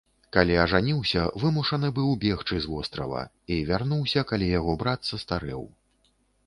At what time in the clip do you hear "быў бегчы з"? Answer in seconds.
1.99-2.73